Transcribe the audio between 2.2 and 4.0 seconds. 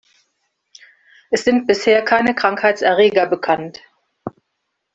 Krankheitserreger bekannt.